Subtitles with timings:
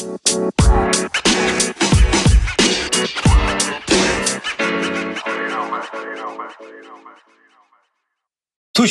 [0.00, 0.08] Tuş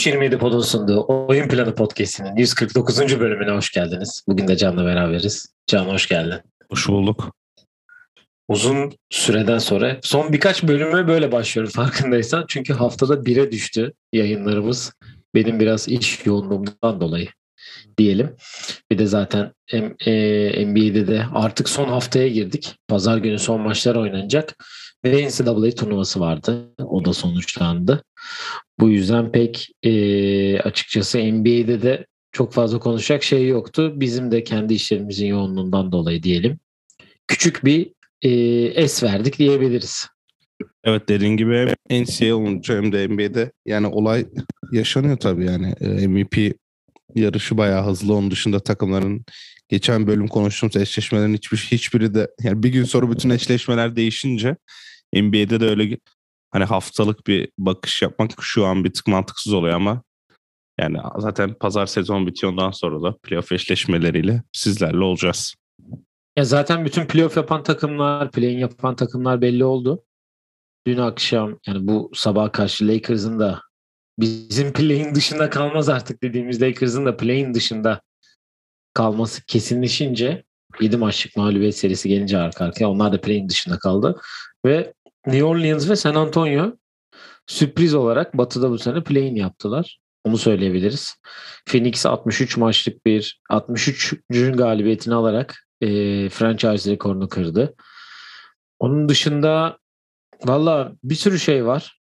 [0.07, 3.19] 27 Pod'un sunduğu Oyun Planı Podcast'inin 149.
[3.19, 4.23] bölümüne hoş geldiniz.
[4.27, 5.53] Bugün de Can'la beraberiz.
[5.67, 6.39] Can hoş geldin.
[6.71, 7.35] Hoş bulduk.
[8.47, 12.45] Uzun süreden sonra son birkaç bölüme böyle başlıyorum farkındaysan.
[12.47, 14.93] Çünkü haftada bire düştü yayınlarımız.
[15.35, 17.27] Benim biraz iş yoğunluğumdan dolayı
[17.99, 18.35] diyelim.
[18.91, 19.53] Bir de zaten
[20.05, 22.75] e, NBA'de de artık son haftaya girdik.
[22.87, 24.55] Pazar günü son maçlar oynanacak.
[25.05, 26.73] Ve NCAA turnuvası vardı.
[26.83, 28.03] O da sonuçlandı.
[28.79, 33.93] Bu yüzden pek e, açıkçası NBA'de de çok fazla konuşacak şey yoktu.
[33.95, 36.59] Bizim de kendi işlerimizin yoğunluğundan dolayı diyelim.
[37.27, 37.91] Küçük bir
[38.21, 38.29] e,
[38.65, 40.07] es verdik diyebiliriz.
[40.83, 44.25] Evet dediğin gibi hem NCAA olunca hem de NBA'de yani olay
[44.71, 45.73] yaşanıyor tabii yani.
[46.07, 46.55] MVP
[47.15, 48.13] yarışı bayağı hızlı.
[48.13, 49.25] Onun dışında takımların
[49.69, 54.55] geçen bölüm konuştuğumuz eşleşmelerin hiçbir hiçbiri de yani bir gün sonra bütün eşleşmeler değişince
[55.13, 55.97] NBA'de de öyle
[56.51, 60.03] hani haftalık bir bakış yapmak şu an bir tık mantıksız oluyor ama
[60.79, 65.55] yani zaten pazar sezon bitiyor ondan sonra da playoff eşleşmeleriyle sizlerle olacağız.
[66.37, 70.03] Ya zaten bütün playoff yapan takımlar, play-in yapan takımlar belli oldu.
[70.87, 73.61] Dün akşam yani bu sabah karşı Lakers'ın da
[74.21, 78.01] bizim play-in dışında kalmaz artık dediğimiz Lakers'ın da play-in dışında
[78.93, 80.43] kalması kesinleşince
[80.81, 84.21] 7 maçlık mağlubiyet serisi gelince arka arkaya onlar da play-in dışında kaldı.
[84.65, 84.93] Ve
[85.25, 86.73] New Orleans ve San Antonio
[87.47, 89.99] sürpriz olarak Batı'da bu sene play-in yaptılar.
[90.23, 91.15] Onu söyleyebiliriz.
[91.65, 94.15] Phoenix 63 maçlık bir 63.
[94.53, 95.87] galibiyetini alarak e,
[96.29, 97.75] franchise rekorunu kırdı.
[98.79, 99.77] Onun dışında
[100.45, 101.98] valla bir sürü şey var.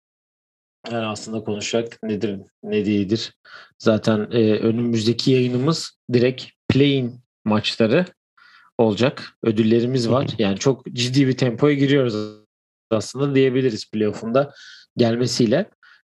[0.92, 3.34] Yani aslında konuşacak nedir ne değildir.
[3.80, 8.06] Zaten e, önümüzdeki yayınımız direkt play-in maçları
[8.78, 9.38] olacak.
[9.44, 10.28] Ödüllerimiz var.
[10.38, 12.44] Yani çok ciddi bir tempoya giriyoruz
[12.92, 14.54] aslında diyebiliriz playoff'unda
[14.98, 15.70] gelmesiyle.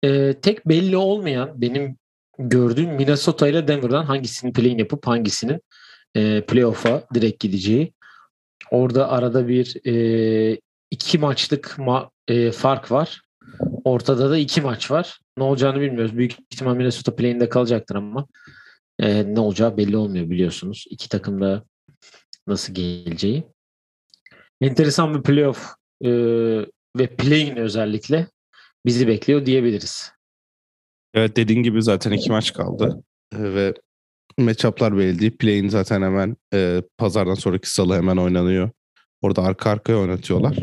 [0.05, 1.97] Ee, tek belli olmayan benim
[2.38, 5.60] gördüğüm Minnesota ile Denver'dan hangisinin play yapıp hangisinin
[6.16, 7.93] e, playoff'a direkt gideceği.
[8.71, 10.60] Orada arada bir e,
[10.91, 13.22] iki maçlık ma- e, fark var.
[13.84, 15.21] Ortada da iki maç var.
[15.39, 16.17] Ne olacağını bilmiyoruz.
[16.17, 18.27] Büyük ihtimal Minnesota play'inde kalacaktır ama
[18.99, 20.84] e, ne olacağı belli olmuyor biliyorsunuz.
[20.91, 21.65] İki takım da
[22.47, 23.45] nasıl geleceği.
[24.61, 25.75] Enteresan bir playoff
[26.05, 26.11] e,
[26.97, 28.27] ve play'in özellikle
[28.87, 30.12] bizi bekliyor diyebiliriz.
[31.15, 33.03] Evet dediğin gibi zaten iki maç kaldı
[33.33, 33.75] e, ve
[34.39, 35.37] matchup'lar belli değil.
[35.37, 38.71] Play'in zaten hemen e, pazardan sonraki salı hemen oynanıyor.
[39.23, 40.59] Orada arka arkaya oynatıyorlar.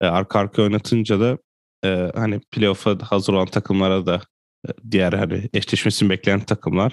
[0.00, 1.38] E, arka arkaya oynatınca da
[1.84, 4.20] e, hani playoff'a hazır olan takımlara da
[4.68, 6.92] e, diğer hani eşleşmesini bekleyen takımlar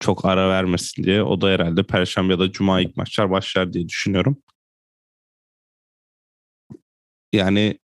[0.00, 3.88] çok ara vermesin diye o da herhalde Perşembe ya da Cuma ilk maçlar başlar diye
[3.88, 4.36] düşünüyorum.
[7.32, 7.78] Yani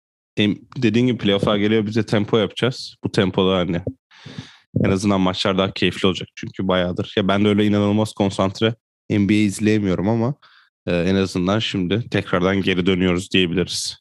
[0.78, 2.96] dediğin gibi playoff'a geliyor bize tempo yapacağız.
[3.04, 3.82] Bu tempoda hani
[4.86, 7.14] en azından maçlar daha keyifli olacak çünkü bayağıdır.
[7.18, 8.76] Ya ben de öyle inanılmaz konsantre
[9.10, 10.36] NBA izleyemiyorum ama
[10.88, 13.98] e, en azından şimdi tekrardan geri dönüyoruz diyebiliriz.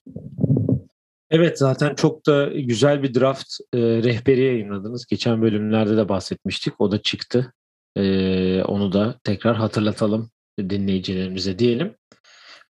[1.30, 5.06] Evet zaten çok da güzel bir draft e, rehberi yayınladınız.
[5.06, 6.80] Geçen bölümlerde de bahsetmiştik.
[6.80, 7.52] O da çıktı.
[7.96, 11.94] E, onu da tekrar hatırlatalım dinleyicilerimize diyelim.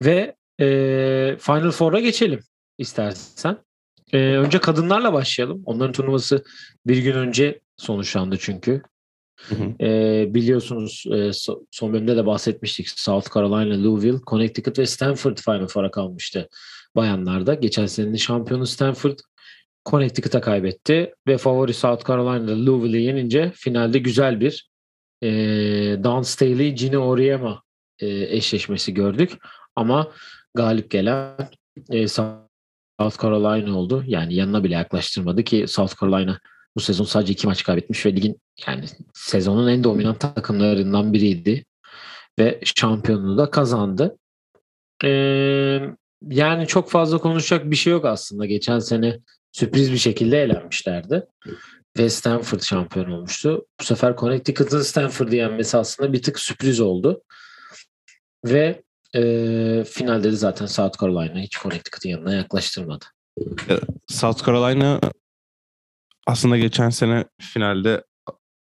[0.04, 0.66] Ve e,
[1.40, 2.40] Final Four'a geçelim
[2.78, 3.58] istersen.
[4.14, 5.62] Ee, önce kadınlarla başlayalım.
[5.66, 6.44] Onların turnuvası
[6.88, 8.82] bir gün önce sonuçlandı çünkü.
[9.40, 9.86] Hı hı.
[9.86, 11.32] Ee, biliyorsunuz e,
[11.72, 12.90] son bölümde de bahsetmiştik.
[12.90, 16.50] South Carolina, Louisville, Connecticut ve Stanford Final Four'a kalmıştı
[16.96, 17.54] bayanlarda.
[17.54, 19.20] Geçen senenin şampiyonu Stanford
[19.86, 24.70] Connecticut'a kaybetti ve favori South Carolina'da Louisville'i yenince finalde güzel bir
[25.24, 25.30] e,
[26.04, 27.62] Dawn Staley, Gina Oriema
[28.00, 29.38] e, eşleşmesi gördük.
[29.76, 30.12] Ama
[30.54, 31.50] galip gelen
[31.90, 34.04] e, South Carolina oldu.
[34.08, 36.40] Yani yanına bile yaklaştırmadı ki South Carolina
[36.76, 41.66] bu sezon sadece iki maç kaybetmiş ve ligin yani sezonun en dominant takımlarından biriydi.
[42.40, 44.18] Ve şampiyonluğu da kazandı.
[45.04, 45.80] Ee,
[46.30, 48.46] yani çok fazla konuşacak bir şey yok aslında.
[48.46, 49.20] Geçen sene
[49.52, 51.26] sürpriz bir şekilde elenmişlerdi.
[51.98, 53.66] Ve Stanford şampiyon olmuştu.
[53.80, 57.22] Bu sefer Connecticut'ın Stanford'ı yenmesi aslında bir tık sürpriz oldu.
[58.46, 58.84] Ve
[59.16, 63.06] e, finalde de zaten South Carolina hiç Connecticut'ın yanına yaklaştırmadı.
[64.08, 65.00] South Carolina
[66.28, 68.04] aslında geçen sene finalde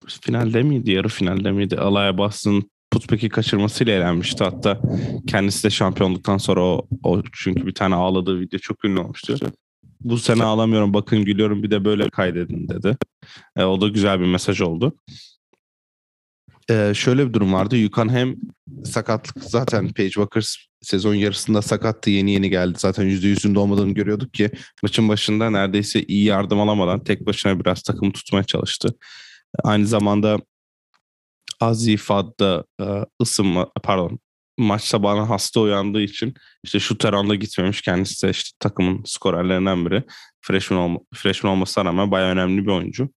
[0.08, 1.76] finalde miydi, yarı finalde miydi?
[1.76, 4.44] Alaya Boston putbeki kaçırmasıyla elenmişti.
[4.44, 4.80] Hatta
[5.26, 9.36] kendisi de şampiyonluktan sonra o, o çünkü bir tane ağladığı video çok ünlü olmuştu.
[10.00, 12.96] Bu sene ağlamıyorum bakın gülüyorum bir de böyle kaydedin dedi.
[13.56, 14.96] E, o da güzel bir mesaj oldu.
[16.70, 17.76] Ee, şöyle bir durum vardı.
[17.76, 18.36] Yukan hem
[18.84, 22.78] sakatlık zaten Page Walker sezon yarısında sakattı yeni yeni geldi.
[22.78, 24.50] Zaten %100'ünde olmadığını görüyorduk ki
[24.82, 28.88] maçın başında neredeyse iyi yardım alamadan tek başına biraz takımı tutmaya çalıştı.
[29.64, 30.38] Aynı zamanda
[31.60, 32.84] Azi Fad'da e,
[33.22, 34.18] ısınma pardon
[34.58, 36.34] maç sabahına hasta uyandığı için
[36.64, 37.82] işte şu teranda gitmemiş.
[37.82, 40.02] Kendisi de işte takımın skorerlerinden biri.
[40.40, 43.08] Freshman, olma, freshman olmasına rağmen bayağı önemli bir oyuncu.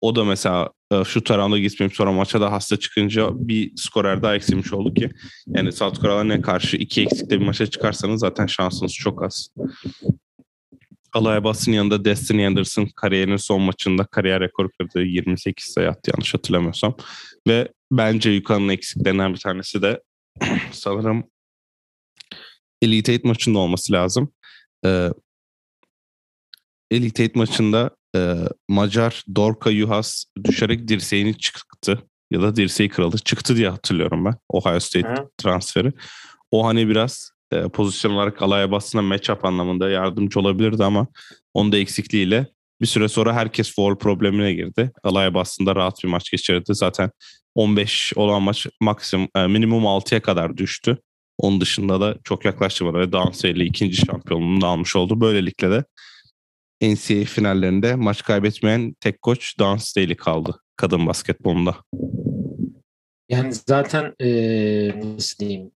[0.00, 4.34] O da mesela e, şu teranda gitmemiş sonra maça da hasta çıkınca bir skorer daha
[4.34, 5.10] eksilmiş oldu ki
[5.46, 9.48] yani South Carolina'ya karşı iki eksikte bir maça çıkarsanız zaten şansınız çok az.
[11.12, 15.02] Alaya Bass'ın yanında Destiny Anderson kariyerinin son maçında kariyer rekoru kırdı.
[15.02, 16.94] 28 sayı attı yanlış hatırlamıyorsam.
[17.48, 20.02] Ve bence Yukan'ın eksiklerinden bir tanesi de
[20.72, 21.24] sanırım
[22.82, 24.32] Elite 8 maçında olması lazım.
[24.84, 25.10] Ee,
[26.90, 28.36] Elite 8 maçında e,
[28.68, 32.02] Macar Dorka Yuhas düşerek dirseğini çıktı.
[32.30, 33.18] Ya da dirseği kırıldı.
[33.18, 34.34] Çıktı diye hatırlıyorum ben.
[34.48, 35.28] Ohio State Hı.
[35.38, 35.92] transferi.
[36.50, 41.06] O hani biraz e, pozisyon olarak alaya basına matchup anlamında yardımcı olabilirdi ama
[41.54, 42.46] onun da eksikliğiyle
[42.80, 44.92] bir süre sonra herkes foul problemine girdi.
[45.02, 46.74] Alaya bastığında rahat bir maç geçirdi.
[46.74, 47.10] Zaten
[47.54, 50.98] 15 olan maç maksimum e, minimum 6'ya kadar düştü.
[51.38, 55.20] Onun dışında da çok yaklaştı ve Dansey ile ikinci şampiyonluğunu da almış oldu.
[55.20, 55.84] Böylelikle de
[56.82, 61.76] NCAA finallerinde maç kaybetmeyen tek koç Dan Staley kaldı kadın basketbolunda.
[63.28, 65.70] Yani zaten ee, nasıl diyeyim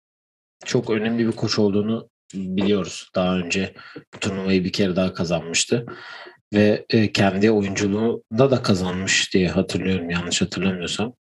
[0.65, 3.09] çok önemli bir koç olduğunu biliyoruz.
[3.15, 3.73] Daha önce
[4.15, 5.85] bu turnuvayı bir kere daha kazanmıştı.
[6.53, 11.13] Ve e, kendi oyunculuğunda da kazanmış diye hatırlıyorum yanlış hatırlamıyorsam.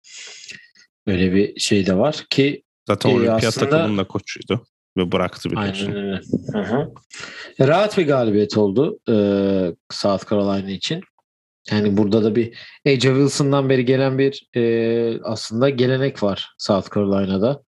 [1.07, 4.67] Böyle bir şey de var ki Zaten e, olimpiyat aslında, takımının da koçuydu
[4.97, 5.87] ve bıraktı biliyorsun.
[5.87, 6.21] Aynen öyle.
[6.53, 6.91] Hı hı.
[7.59, 9.15] E, rahat bir galibiyet oldu e,
[9.91, 11.01] South Carolina için.
[11.71, 17.63] Yani burada da bir AJ Wilson'dan beri gelen bir e, aslında gelenek var South Carolina'da.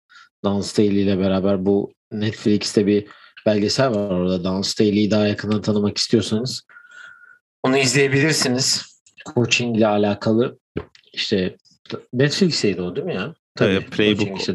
[0.44, 3.06] Dan Staley ile beraber bu Netflix'te bir
[3.46, 4.44] belgesel var orada.
[4.44, 6.62] Dan Staley'i daha yakından tanımak istiyorsanız
[7.62, 8.92] onu izleyebilirsiniz.
[9.34, 10.58] Coaching ile alakalı
[11.12, 11.56] işte
[12.12, 13.34] Netflix'teydi o değil mi ya?
[13.54, 13.70] Tabii.
[13.70, 14.40] Evet, playbook.
[14.40, 14.52] Işte,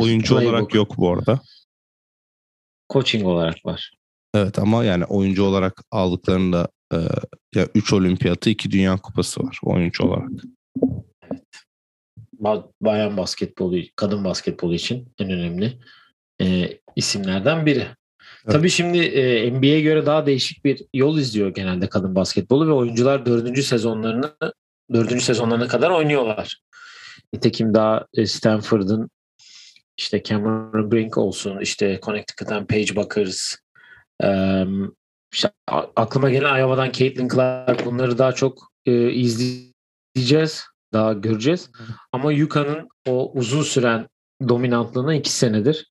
[0.00, 0.54] oyuncu playbook.
[0.54, 1.40] olarak yok bu arada.
[2.92, 3.92] Coaching olarak var.
[4.34, 6.96] Evet ama yani oyuncu olarak aldıklarında e,
[7.54, 10.30] ya 3 olimpiyatı 2 dünya kupası var oyuncu olarak.
[11.22, 11.42] Evet.
[12.80, 15.78] Bayan basketbolu, kadın basketbolu için en önemli
[16.42, 17.86] e, isimlerden biri.
[18.48, 18.56] Evet.
[18.56, 23.26] Tabii şimdi e, NBA'ye göre daha değişik bir yol izliyor genelde kadın basketbolu ve oyuncular
[23.26, 24.32] dördüncü sezonlarını
[24.92, 26.60] dördüncü sezonlarına kadar oynuyorlar.
[27.32, 29.10] Nitekim daha e, Stanford'ın
[29.96, 33.56] işte Cameron Brink olsun, işte Connecticut'tan Paige Buckers,
[34.22, 34.94] um,
[35.32, 35.50] işte
[35.96, 41.70] aklıma gelen Iowa'dan Caitlin Clark bunları daha çok e, izleyeceğiz, daha göreceğiz.
[42.12, 44.08] Ama Yuka'nın o uzun süren
[44.48, 45.90] dominantlığına iki senedir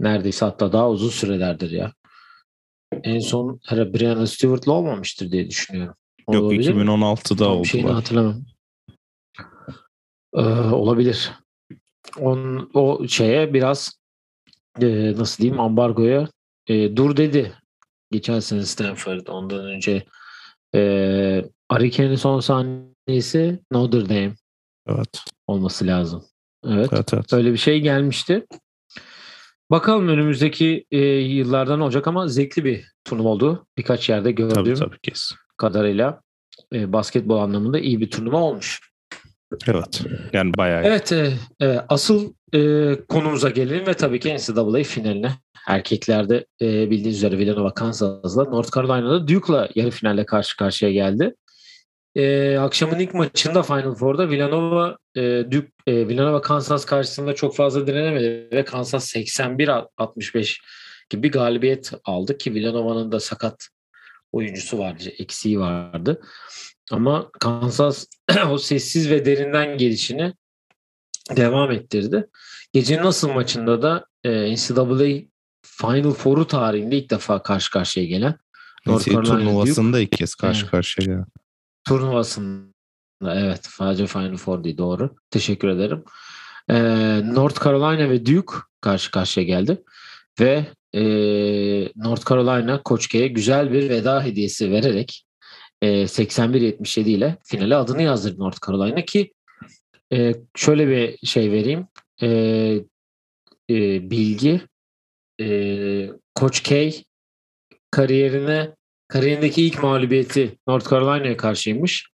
[0.00, 1.92] neredeyse hatta daha uzun sürelerdir ya.
[3.02, 5.94] En son herhalde Brianna Stewart'la olmamıştır diye düşünüyorum.
[6.32, 7.64] Yok olabilir 2016'da oldu.
[7.64, 8.44] Şeyini hatırlamam.
[10.34, 10.40] Ee,
[10.72, 11.32] olabilir.
[12.20, 13.92] On, o şeye biraz
[14.80, 16.28] e, nasıl diyeyim ambargoya
[16.66, 17.52] e, dur dedi.
[18.10, 20.06] Geçen sene Stanford ondan önce
[20.74, 24.34] e, Arike'nin son sahnesi Notre Dame
[24.86, 25.24] evet.
[25.46, 26.24] olması lazım.
[26.66, 26.88] Evet.
[26.92, 27.32] evet, evet.
[27.32, 28.46] Öyle bir şey gelmişti.
[29.70, 33.66] Bakalım önümüzdeki e, yıllardan olacak ama zevkli bir turnuva oldu.
[33.76, 35.32] Birkaç yerde gördüğüm tabii, tabii, kes.
[35.56, 36.20] kadarıyla
[36.72, 38.80] e, basketbol anlamında iyi bir turnuva olmuş.
[39.66, 40.02] Evet.
[40.32, 41.12] Yani bayağı Evet.
[41.12, 45.32] E, e, asıl e, konumuza gelelim ve tabii ki NCAA finaline.
[45.68, 51.34] Erkeklerde e, bildiğiniz üzere Villanova Kansas'la North Carolina'da Duke'la yarı finalle karşı karşıya geldi.
[52.16, 57.86] E, akşamın ilk maçında Final Four'da Villanova e, Duke, e, Villanova Kansas karşısında çok fazla
[57.86, 60.60] direnemedi ve Kansas 81-65
[61.10, 63.68] gibi galibiyet aldı ki Villanova'nın da sakat
[64.32, 66.20] oyuncusu vardı, eksiği vardı.
[66.90, 68.06] Ama Kansas
[68.50, 70.34] o sessiz ve derinden gelişini
[71.36, 72.26] devam ettirdi.
[72.72, 75.20] Gecenin nasıl maçında da e, NCAA
[75.62, 78.34] Final Four'u tarihinde ilk defa karşı karşıya gelen
[78.86, 81.26] North Carolina turnuvasında ilk kez karşı karşıya gelen.
[81.88, 82.72] Turnuvasında
[83.22, 85.16] evet sadece Final Four değil doğru.
[85.30, 86.04] Teşekkür ederim.
[86.70, 86.74] E,
[87.34, 89.82] North Carolina ve Duke karşı karşıya geldi
[90.40, 91.02] ve e,
[91.96, 95.26] North Carolina Koçke'ye güzel bir veda hediyesi vererek
[95.82, 99.32] e, 81-77 ile finale adını yazdırdı North Carolina ki
[100.12, 101.86] e, şöyle bir şey vereyim.
[102.22, 102.28] E,
[103.70, 104.60] e, bilgi
[105.40, 106.92] e, Coach K
[107.90, 108.76] kariyerine
[109.08, 112.10] kariyerindeki ilk mağlubiyeti North Carolina'ya karşıymış.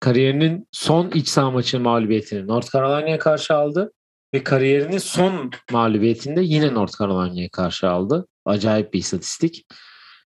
[0.00, 3.92] Kariyerinin son iç saha maçı mağlubiyetini North Carolina'ya karşı aldı.
[4.34, 8.26] ve kariyerinin son mağlubiyetinde yine North Carolina'ya karşı aldı.
[8.44, 9.66] Acayip bir istatistik.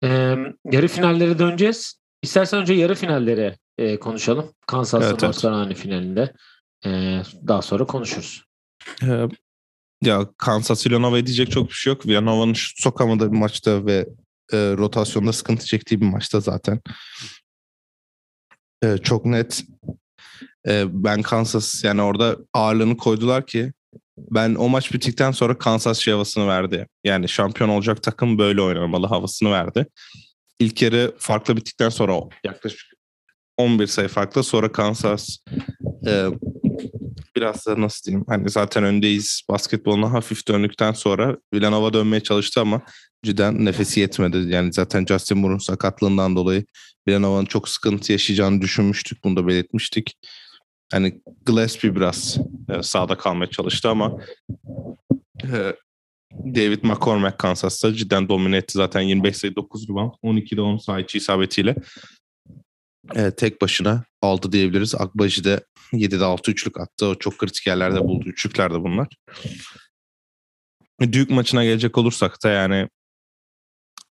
[0.03, 0.35] Ee,
[0.71, 1.99] yarı finallere döneceğiz.
[2.21, 4.53] İstersen önce yarı finallere e, konuşalım.
[4.67, 5.77] Kansas evet, North Carolina evet.
[5.77, 6.33] finalinde.
[6.85, 8.43] E, daha sonra konuşuruz.
[9.03, 9.27] Ee,
[10.03, 12.05] ya Kansas Villanova diyecek çok bir şey yok.
[12.05, 14.05] Villanova'nın şut sokamadığı bir maçta ve
[14.53, 16.79] e, rotasyonda sıkıntı çektiği bir maçta zaten.
[18.83, 19.63] E, çok net
[20.67, 23.73] e, ben Kansas yani orada ağırlığını koydular ki
[24.17, 26.87] ben o maç bittikten sonra Kansas şey havasını verdi.
[27.03, 29.87] Yani şampiyon olacak takım böyle oynamalı havasını verdi.
[30.59, 32.89] İlk yarı farklı bittikten sonra yaklaşık
[33.57, 35.37] 11 sayı farklı sonra Kansas
[36.07, 36.27] e,
[37.39, 42.81] biraz da nasıl diyeyim hani zaten öndeyiz basketboluna hafif döndükten sonra Villanova dönmeye çalıştı ama
[43.23, 44.37] cidden nefesi yetmedi.
[44.37, 46.65] Yani zaten Justin Moore'un sakatlığından dolayı
[47.07, 49.23] Villanova'nın çok sıkıntı yaşayacağını düşünmüştük.
[49.23, 50.13] Bunu da belirtmiştik.
[50.91, 52.37] Hani Gillespie biraz
[52.69, 54.17] e, sağda kalmaya çalıştı ama
[55.43, 55.75] e,
[56.31, 58.73] David McCormack Kansas'ta cidden domine etti.
[58.75, 61.75] Zaten 25 sayı 9 rebound 12'de 10 sayı isabetiyle
[63.15, 64.95] e, tek başına aldı diyebiliriz.
[64.95, 67.07] Akbaji de 7'de 6 üçlük attı.
[67.07, 68.29] O çok kritik yerlerde buldu.
[68.29, 69.07] Üçlükler de bunlar.
[71.01, 72.87] Duke maçına gelecek olursak da yani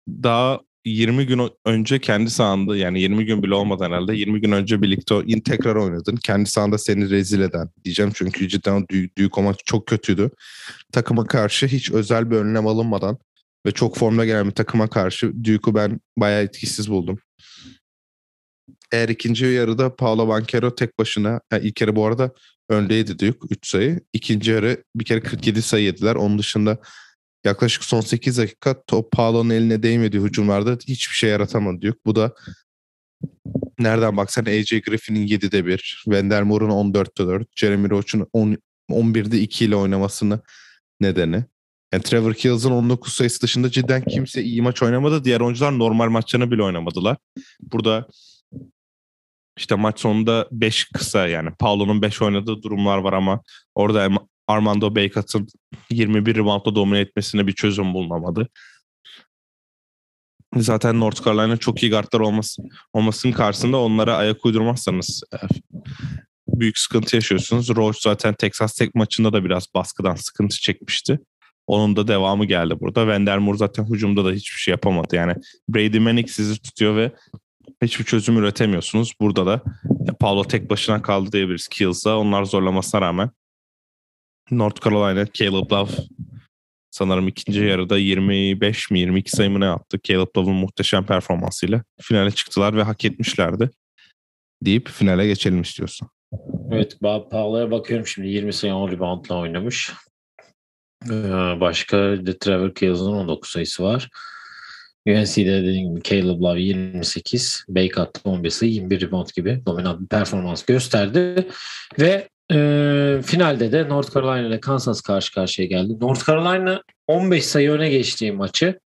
[0.08, 4.82] daha 20 gün önce kendi sahanda yani 20 gün bile olmadan herhalde 20 gün önce
[4.82, 6.16] birlikte tekrar oynadın.
[6.16, 10.30] Kendi sahanda seni rezil eden diyeceğim çünkü cidden büyük, büyük o maç çok kötüydü.
[10.92, 13.18] Takıma karşı hiç özel bir önlem alınmadan
[13.66, 17.18] ve çok formda gelen bir takıma karşı Duke'u ben bayağı etkisiz buldum.
[18.92, 22.30] Eğer ikinci yarıda Paolo Banquero tek başına, yani ilk yarı bu arada
[22.68, 24.00] öndeydi Duke 3 sayı.
[24.12, 26.14] İkinci yarı bir kere 47 sayı yediler.
[26.14, 26.78] Onun dışında
[27.44, 31.98] yaklaşık son 8 dakika top Paolo'nun eline değmediği hücumlarda hiçbir şey yaratamadı Duke.
[32.06, 32.34] Bu da
[33.78, 38.26] nereden baksan AJ Griffin'in 7'de 1, Wendell Moore'un 14'te 4, Jeremy Roach'un
[38.90, 40.40] 11'de 2 ile oynamasını
[41.00, 41.44] nedeni.
[41.92, 45.24] Yani Trevor Kills'ın 19 sayısı dışında cidden kimse iyi maç oynamadı.
[45.24, 47.16] Diğer oyuncular normal maçlarını bile oynamadılar.
[47.60, 48.08] Burada
[49.56, 53.42] işte maç sonunda 5 kısa yani Paulo'nun 5 oynadığı durumlar var ama
[53.74, 54.08] orada
[54.46, 55.48] Armando Bacot'ın
[55.90, 58.48] 21 reboundla domine etmesine bir çözüm bulunamadı.
[60.56, 65.22] Zaten North Carolina çok iyi guardlar olması, olmasının karşısında onlara ayak uydurmazsanız
[66.48, 67.76] büyük sıkıntı yaşıyorsunuz.
[67.76, 71.18] Roach zaten Texas Tech maçında da biraz baskıdan sıkıntı çekmişti.
[71.66, 73.00] Onun da devamı geldi burada.
[73.00, 75.16] Wendell Moore zaten hücumda da hiçbir şey yapamadı.
[75.16, 75.34] Yani
[75.68, 77.12] Brady Manick sizi tutuyor ve
[77.82, 79.12] hiçbir çözüm üretemiyorsunuz.
[79.20, 79.62] Burada da
[80.20, 82.18] Paulo tek başına kaldı diyebiliriz Kills'da.
[82.18, 83.30] Onlar zorlamasına rağmen
[84.50, 85.90] North Carolina, Caleb Love
[86.90, 89.98] sanırım ikinci yarıda 25 mi 22 sayı mı ne attı.
[90.02, 93.70] Caleb Love'ın muhteşem performansıyla finale çıktılar ve hak etmişlerdi
[94.62, 96.08] deyip finale geçelim istiyorsun.
[96.72, 99.92] Evet Paolo'ya bakıyorum şimdi 20 sayı 10 reboundla oynamış.
[101.04, 104.08] Ee, başka de Trevor Kills'ın 19 sayısı var.
[105.06, 110.64] UNC'de dediğim gibi Caleb Love 28, Baycott 15 sayı 21 rebound gibi dominant bir performans
[110.64, 111.48] gösterdi.
[111.98, 116.00] Ve e, finalde de North Carolina ile Kansas karşı karşıya geldi.
[116.00, 118.80] North Carolina 15 sayı öne geçtiği maçı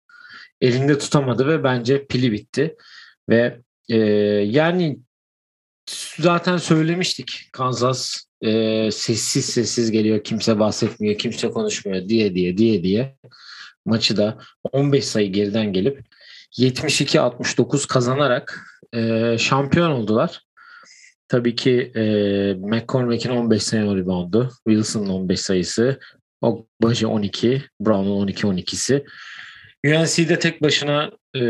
[0.60, 2.76] elinde tutamadı ve bence pili bitti.
[3.28, 3.96] Ve e,
[4.46, 4.98] yani
[6.18, 13.16] zaten söylemiştik Kansas e, sessiz sessiz geliyor kimse bahsetmiyor kimse konuşmuyor diye diye diye diye
[13.88, 14.38] maçı da
[14.72, 16.00] 15 sayı geriden gelip
[16.58, 18.60] 72-69 kazanarak
[18.94, 20.42] e, şampiyon oldular.
[21.28, 22.02] Tabii ki e,
[22.54, 26.00] McCormack'in 15 sayı reboundu, Wilson'ın 15 sayısı,
[26.40, 29.04] Ogbaji 12, Brown'un 12-12'si.
[29.86, 31.42] UNC'de tek başına e,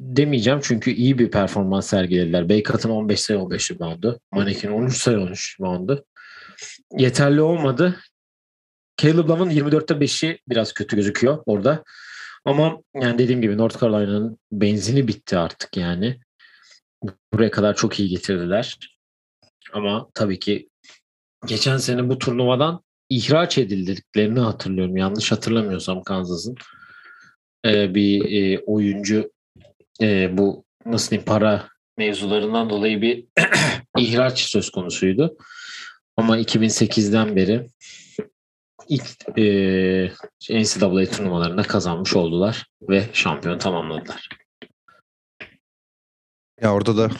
[0.00, 2.48] demeyeceğim çünkü iyi bir performans sergilediler.
[2.48, 6.04] Baycot'ın 15 sayı 15 reboundu, Manek'in 13 sayı 13 reboundu.
[6.98, 7.96] Yeterli olmadı.
[9.02, 11.84] Caleb Love'ın 24'te 5'i biraz kötü gözüküyor orada.
[12.44, 16.20] Ama yani dediğim gibi North Carolina'nın benzini bitti artık yani.
[17.32, 18.78] Buraya kadar çok iyi getirdiler.
[19.72, 20.68] Ama tabii ki
[21.46, 24.96] geçen sene bu turnuvadan ihraç edildiklerini hatırlıyorum.
[24.96, 26.56] Yanlış hatırlamıyorsam Kansas'ın.
[27.66, 29.32] Ee, bir e, oyuncu
[30.00, 31.68] e, bu nasıl diyeyim para
[31.98, 33.24] mevzularından dolayı bir
[33.98, 35.36] ihraç söz konusuydu.
[36.16, 37.66] Ama 2008'den beri
[38.88, 39.44] ilk e,
[40.50, 44.28] NCAA turnuvalarında kazanmış oldular ve şampiyon tamamladılar.
[46.60, 47.10] Ya orada da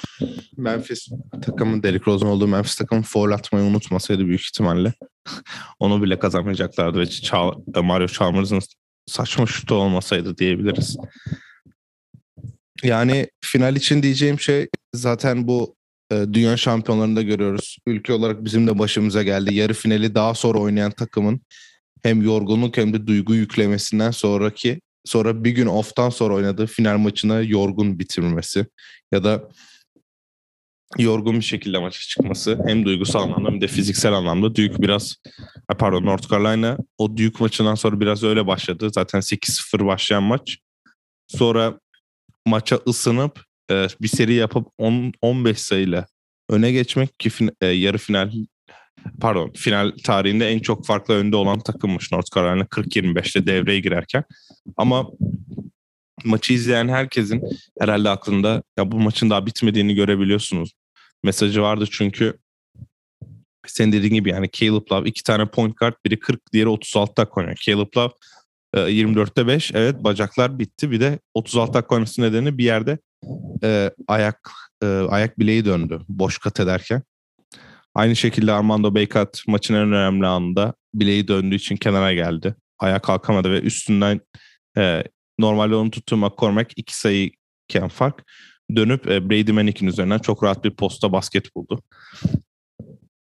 [0.57, 1.09] Memphis
[1.43, 4.93] takımın Derrick Rose'un olduğu Memphis takımı foul atmayı unutmasaydı büyük ihtimalle
[5.79, 8.61] onu bile kazanmayacaklardı ve Çağ- Mario Chalmers'ın
[9.07, 10.97] saçma şutu olmasaydı diyebiliriz.
[12.83, 15.82] Yani final için diyeceğim şey zaten bu e,
[16.33, 17.77] dünya şampiyonlarında görüyoruz.
[17.87, 19.55] Ülke olarak bizim de başımıza geldi.
[19.55, 21.41] Yarı finali daha sonra oynayan takımın
[22.03, 27.41] hem yorgunluk hem de duygu yüklemesinden sonraki sonra bir gün off'tan sonra oynadığı final maçına
[27.41, 28.67] yorgun bitirmesi
[29.13, 29.49] ya da
[30.99, 35.17] yorgun bir şekilde maça çıkması hem duygusal anlamda hem de fiziksel anlamda Duke biraz
[35.79, 38.91] pardon North Carolina o Duke maçından sonra biraz öyle başladı.
[38.95, 40.59] Zaten 8-0 başlayan maç.
[41.29, 41.81] Sonra
[42.47, 46.07] maça ısınıp e, bir seri yapıp 10 15 sayıyla
[46.51, 48.33] öne geçmek ki fin, e, yarı final
[49.21, 54.25] pardon final tarihinde en çok farklı önde olan takımmış North Carolina 40-25'te devreye girerken.
[54.77, 55.07] Ama
[56.25, 57.43] maçı izleyen herkesin
[57.81, 60.73] herhalde aklında ya bu maçın daha bitmediğini görebiliyorsunuz.
[61.23, 62.39] Mesajı vardı çünkü
[63.67, 67.41] sen dediğin gibi yani Caleb Love iki tane point guard biri 40 diğeri 36 dakika
[67.41, 67.57] oynuyor.
[67.57, 68.13] Caleb Love
[68.75, 72.99] 24'te 5 evet bacaklar bitti bir de 36 dakika oynaması nedeni bir yerde
[73.65, 74.51] e, ayak
[74.83, 77.03] e, ayak bileği döndü boş kat ederken.
[77.95, 82.55] Aynı şekilde Armando Beykat maçın en önemli anında bileği döndüğü için kenara geldi.
[82.79, 84.21] Ayağa kalkamadı ve üstünden
[84.77, 85.05] e,
[85.39, 87.31] normalde onu tuttuğu McCormack iki sayı
[87.69, 88.25] iken fark
[88.77, 91.83] dönüp e, Brady Manick'in üzerinden çok rahat bir posta basket buldu.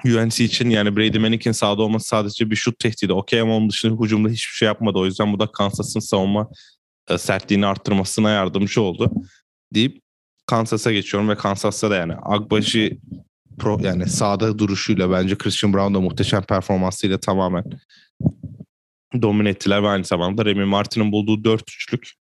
[0.05, 3.13] UNC için yani Brady Manick'in sahada olması sadece bir şut tehdidi.
[3.13, 4.97] Okey ama onun dışında hücumda hiçbir şey yapmadı.
[4.97, 6.49] O yüzden bu da Kansas'ın savunma
[7.09, 9.11] e, sertliğini arttırmasına yardımcı oldu.
[9.73, 10.01] Deyip
[10.45, 12.99] Kansas'a geçiyorum ve Kansas'ta da yani Agbaji
[13.59, 17.63] pro, yani sahada duruşuyla bence Christian Brown da muhteşem performansıyla tamamen
[19.21, 22.13] domine ettiler ve aynı zamanda Remy Martin'in bulduğu 4 üçlük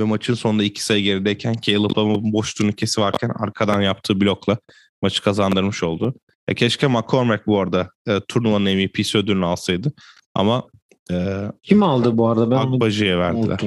[0.00, 4.58] ve maçın sonunda 2 sayı gerideyken Caleb Love'ın boş turnikesi varken arkadan yaptığı blokla
[5.02, 6.14] maçı kazandırmış oldu.
[6.48, 9.92] E, keşke McCormack bu arada e, turnuvanın MVP'si ödülünü alsaydı
[10.34, 10.64] ama
[11.12, 12.50] e, kim aldı bu arada?
[12.50, 13.60] Ben Agbaji'ye verdiler.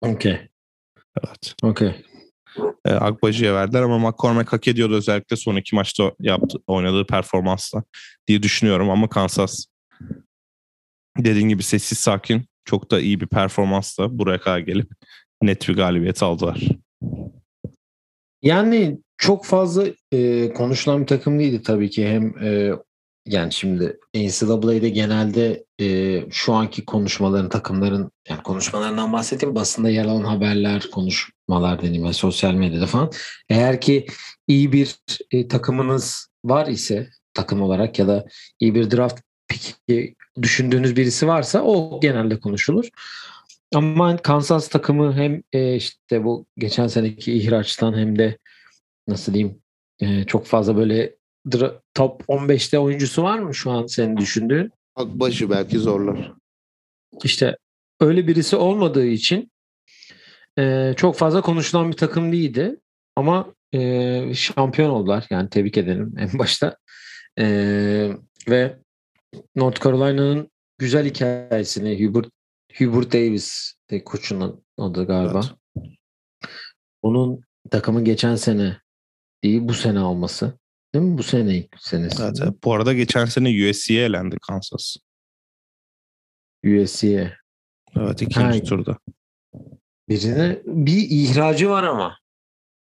[0.00, 0.48] Okey.
[1.18, 1.54] Evet.
[1.62, 2.04] Okey.
[2.84, 7.82] E, Agbaji'ye verdiler ama McCormack hak ediyordu özellikle son iki maçta yaptı, oynadığı performansla
[8.26, 9.64] diye düşünüyorum ama Kansas
[11.18, 14.90] dediğin gibi sessiz sakin çok da iyi bir performansla buraya kadar gelip
[15.42, 16.60] net bir galibiyet aldılar.
[18.42, 22.08] Yani çok fazla e, konuşulan bir takım değildi tabii ki.
[22.08, 22.72] Hem e,
[23.26, 30.24] yani şimdi NCAA'de genelde e, şu anki konuşmaların takımların yani konuşmalarından bahsettiğim basında yer alan
[30.24, 33.10] haberler, konuşmalar deneyim sosyal medyada falan.
[33.48, 34.06] Eğer ki
[34.48, 34.96] iyi bir
[35.30, 38.26] e, takımınız var ise takım olarak ya da
[38.60, 42.88] iyi bir draft pick'i düşündüğünüz birisi varsa o genelde konuşulur.
[43.74, 48.38] Ama Kansas takımı hem e, işte bu geçen seneki ihraçtan hem de
[49.08, 49.62] nasıl diyeyim
[50.00, 51.14] e, çok fazla böyle
[51.94, 54.70] top 15'te oyuncusu var mı şu an senin düşündüğün?
[54.96, 56.32] Akbaşı belki zorlar.
[57.24, 57.56] İşte
[58.00, 59.52] öyle birisi olmadığı için
[60.58, 62.76] e, çok fazla konuşulan bir takım değildi.
[63.16, 65.26] Ama e, şampiyon oldular.
[65.30, 66.76] Yani tebrik edelim en başta.
[67.38, 67.46] E,
[68.48, 68.78] ve
[69.56, 72.30] North Carolina'nın güzel hikayesini Hubert,
[72.78, 75.40] Hubert Davis de koçunun adı galiba.
[75.76, 75.88] Evet.
[77.02, 78.76] Onun takımın geçen sene
[79.44, 80.58] değil bu sene alması.
[80.94, 81.18] Değil mi?
[81.18, 82.22] Bu sene senesi.
[82.22, 82.54] Evet, evet.
[82.64, 84.96] Bu arada geçen sene USC'ye elendi Kansas.
[86.64, 87.36] USC'ye.
[87.96, 88.98] Evet ikinci ha, turda.
[90.08, 92.18] Birine bir ihracı var ama.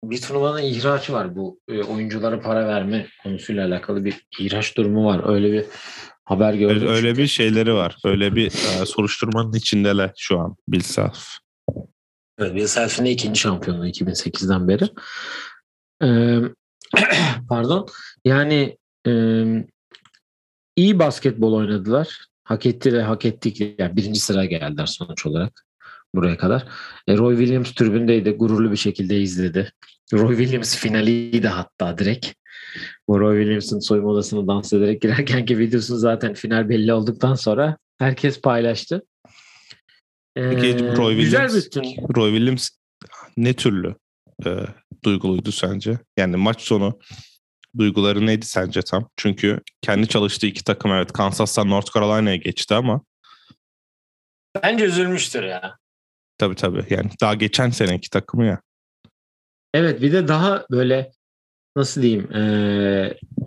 [0.03, 5.33] Bir turnuvanın ihracı var bu e, oyunculara para verme konusuyla alakalı bir ihraç durumu var.
[5.33, 5.65] Öyle bir
[6.25, 6.75] haber gördüm.
[6.75, 7.97] Öyle, öyle bir şeyleri var.
[8.03, 11.27] Öyle bir e, soruşturmanın içindeler şu an Bill Self.
[12.39, 14.89] Evet, Bill Self'in ikinci şampiyonu 2008'den beri.
[16.03, 16.39] Ee,
[17.49, 17.87] pardon.
[18.25, 18.77] Yani
[19.07, 19.11] e,
[20.75, 22.25] iyi basketbol oynadılar.
[22.43, 23.79] Hak etti ve hak ettik.
[23.79, 25.65] Yani birinci sıra geldiler sonuç olarak
[26.15, 26.67] buraya kadar.
[27.07, 28.31] E, Roy Williams tribündeydi.
[28.31, 29.71] Gururlu bir şekilde izledi.
[30.13, 32.27] Roy Williams finaliydi hatta direkt.
[33.07, 38.41] Bu Roy Williams'ın soyunma odasına dans ederek girerkenki videosunu zaten final belli olduktan sonra herkes
[38.41, 39.03] paylaştı.
[40.35, 42.69] Peki ee, Roy Williams, güzel bir Roy Williams
[43.37, 43.95] ne türlü
[44.45, 44.49] e,
[45.05, 45.99] duyguluydu sence?
[46.17, 46.99] Yani maç sonu
[47.77, 49.09] duyguları neydi sence tam?
[49.17, 53.01] Çünkü kendi çalıştığı iki takım evet Kansas'tan North Carolina'ya geçti ama
[54.63, 55.77] Bence üzülmüştür ya.
[56.37, 56.85] Tabii tabii.
[56.89, 58.61] Yani daha geçen seneki takımı ya.
[59.73, 61.11] Evet bir de daha böyle
[61.75, 62.27] nasıl diyeyim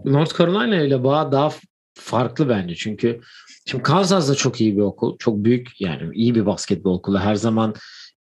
[0.05, 1.51] North Carolina ile bağ daha
[1.95, 2.75] farklı bence.
[2.75, 3.21] Çünkü
[3.67, 5.19] şimdi Kansas da çok iyi bir okul.
[5.19, 7.19] Çok büyük yani iyi bir basketbol okulu.
[7.19, 7.75] Her zaman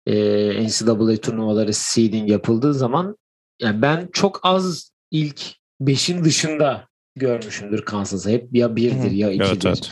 [0.06, 0.14] e,
[0.66, 3.16] NCAA turnuvaları seeding yapıldığı zaman
[3.60, 8.30] yani ben çok az ilk beşin dışında görmüşümdür Kansas'ı.
[8.30, 9.46] Hep ya birdir ya ikidir.
[9.50, 9.90] Evet, evet.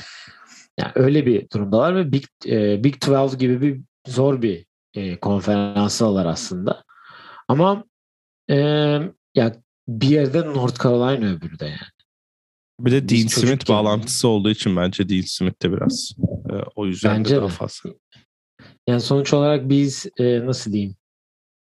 [0.80, 6.06] Yani öyle bir durumdalar ve Big, e, Big 12 gibi bir zor bir e, konferansı
[6.06, 6.84] aslında.
[7.48, 7.84] Ama
[8.50, 8.56] e,
[9.34, 9.56] ya
[9.88, 11.78] bir yerde North Carolina öbürü de yani.
[12.80, 16.12] Bir de Biz Dean Smith çocukken- bağlantısı olduğu için bence Dean Smith de biraz
[16.50, 17.90] e, o yüzden Bence de daha fazla.
[18.86, 20.96] Yani sonuç olarak biz e, nasıl diyeyim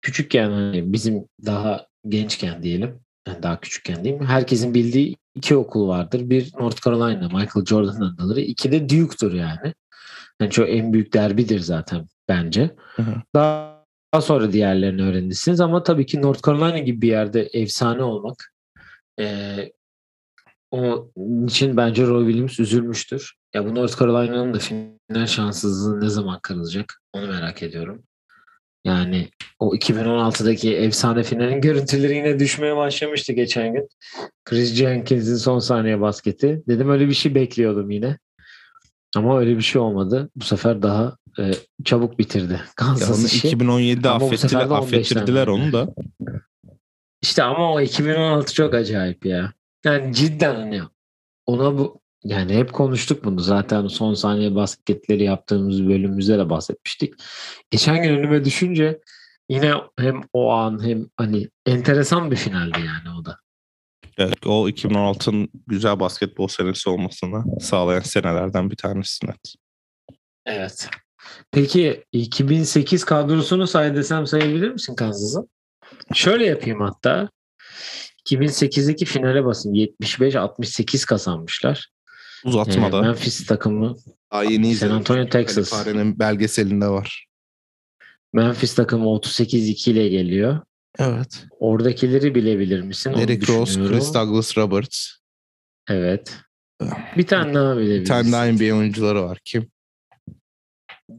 [0.02, 6.30] küçükken hani bizim daha gençken diyelim yani daha küçükken diyeyim herkesin bildiği iki okul vardır.
[6.30, 8.40] Bir North Carolina Michael Jordan'ın adaları.
[8.40, 9.74] iki de Duke'dur yani.
[10.40, 12.70] Yani çok en büyük derbidir zaten bence.
[12.96, 13.14] Hı hı.
[13.34, 13.84] Daha,
[14.14, 18.52] daha sonra diğerlerini öğrenirsiniz ama tabii ki North Carolina gibi bir yerde efsane olmak
[19.20, 19.56] e,
[20.70, 23.34] onun için bence Roy Williams üzülmüştür.
[23.54, 28.02] Ya bu North Carolina'nın da final şanssızlığı ne zaman kırılacak onu merak ediyorum.
[28.84, 33.88] Yani o 2016'daki efsane finalin görüntüleri yine düşmeye başlamıştı geçen gün.
[34.44, 36.62] Chris Jenkins'in son saniye basketi.
[36.68, 38.18] Dedim öyle bir şey bekliyordum yine.
[39.16, 40.30] Ama öyle bir şey olmadı.
[40.36, 41.50] Bu sefer daha e,
[41.84, 42.60] çabuk bitirdi.
[42.76, 43.48] Kansas işi.
[43.48, 45.94] 2017'de Ama affettiler, sefer de 15'ten affettirdiler onu da.
[47.22, 49.52] İşte ama o 2016 çok acayip ya.
[49.84, 50.80] Yani cidden hani
[51.46, 57.14] ona bu yani hep konuştuk bunu zaten son saniye basketleri yaptığımız bölümümüzde de bahsetmiştik.
[57.70, 59.00] Geçen gün önüme düşünce
[59.48, 63.38] yine hem o an hem hani enteresan bir finaldi yani o da.
[64.18, 69.54] Evet, o 2016'nın güzel basketbol senesi olmasını sağlayan senelerden bir tanesi net.
[70.46, 70.88] Evet.
[71.52, 75.48] Peki 2008 kadrosunu say desem sayabilir misin Kansas'ı?
[76.14, 77.28] Şöyle yapayım hatta.
[78.26, 81.90] 2008'deki finale basın 75-68 kazanmışlar.
[82.44, 83.02] Uzatmada.
[83.02, 83.96] Memphis takımı
[84.32, 84.94] Daha yeni San izledim.
[84.96, 85.70] Antonio, Texas.
[85.70, 87.26] Kalifare'nin belgeselinde var.
[88.32, 90.60] Memphis takımı 38-2 ile geliyor.
[90.98, 91.46] Evet.
[91.58, 93.12] Oradakileri bilebilir misin?
[93.16, 93.80] Derrick Rose.
[93.86, 95.06] Chris Douglas Roberts.
[95.88, 96.36] Evet.
[97.16, 98.04] Bir tane daha Bir bilebilirsin.
[98.12, 99.38] tane daha NBA oyuncuları var.
[99.44, 99.70] Kim?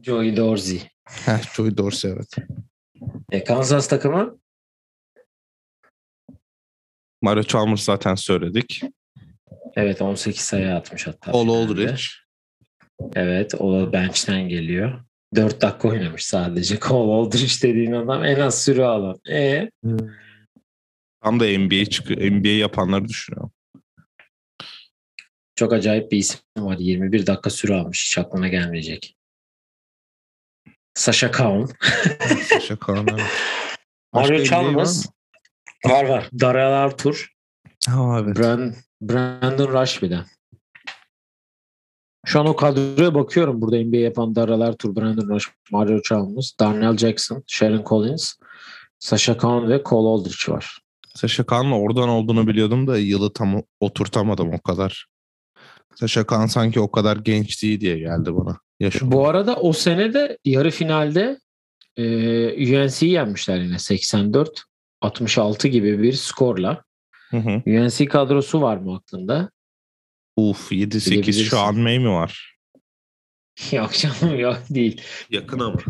[0.02, 0.82] Joey Dorsey.
[1.04, 2.36] Heh, Joey Dorsey evet.
[3.32, 4.38] E, Kansas takımı
[7.22, 8.82] Mario Chalmers zaten söyledik.
[9.76, 11.32] Evet 18 sayı atmış hatta.
[11.32, 11.48] Paul.
[11.48, 12.02] Aldridge.
[13.14, 15.04] Evet o bench'ten geliyor.
[15.34, 16.78] 4 dakika oynamış sadece.
[16.80, 19.18] Cole Aldridge dediğin adam en az süre alan.
[19.30, 19.70] E
[21.22, 22.20] Tam da NBA çıkıyor.
[22.20, 23.52] NBA yapanları düşünüyorum.
[25.56, 26.76] çok acayip bir isim var.
[26.78, 28.04] 21 dakika süre almış.
[28.06, 29.16] Hiç aklına gelmeyecek.
[30.94, 31.70] Sasha Kaun.
[32.42, 33.22] Sasha Kahan, evet.
[34.12, 35.06] Mario Chalmers.
[35.86, 36.28] Var var.
[36.40, 37.32] Daryl Arthur.
[37.88, 38.38] Ha evet.
[38.38, 40.24] Brand, Brandon Rush bir de.
[42.24, 43.62] Şu an o kadroya bakıyorum.
[43.62, 48.34] Burada NBA yapan Daryl Arthur, Brandon Rush, Mario Chalmers, Darnell Jackson, Sharon Collins,
[48.98, 50.78] Sasha Kaun ve Cole Aldridge var.
[51.14, 55.06] Sasha Kahn'ın oradan olduğunu biliyordum da yılı tam oturtamadım o kadar.
[55.94, 58.58] Sasha Kahn sanki o kadar genç değil diye geldi bana.
[58.80, 61.38] Yaşı Bu arada o sene de yarı finalde
[61.96, 62.04] e,
[62.82, 64.62] UNC'yi yenmişler yine 84
[65.00, 66.84] 66 gibi bir skorla.
[67.32, 67.62] Hı hı.
[67.66, 69.50] UNC kadrosu var mı aklında?
[70.36, 71.44] Uf 7-8 Bilebilirsin.
[71.44, 72.56] şu an May mi var?
[73.72, 75.02] yok canım yok değil.
[75.30, 75.76] Yakın ama.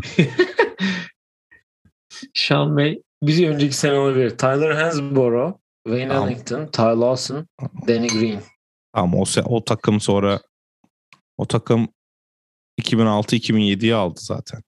[2.33, 4.29] Sean May bir önceki sene olabilir.
[4.37, 6.29] Tyler Hansborough, Wayne Tamam.
[6.29, 7.47] Ellington, Ty Lawson,
[7.87, 8.41] Danny Green.
[8.93, 10.41] Ama o, o takım sonra
[11.37, 11.87] o takım
[12.81, 14.61] 2006-2007'yi aldı zaten.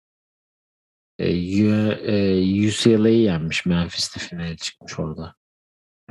[1.20, 1.28] E,
[1.66, 5.36] U- e, UCLA'yı yenmiş Memphis'te finale çıkmış orada.